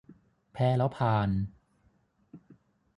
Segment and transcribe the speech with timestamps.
[0.53, 1.29] แพ้แล้วพาล